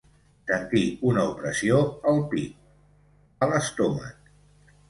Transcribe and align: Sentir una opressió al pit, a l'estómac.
Sentir 0.51 0.81
una 1.09 1.25
opressió 1.33 1.83
al 2.13 2.19
pit, 2.33 2.57
a 3.47 3.51
l'estómac. 3.53 4.35